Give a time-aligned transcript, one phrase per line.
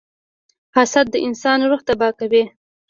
[0.75, 2.43] •حسد د انسان روح تباه کوي.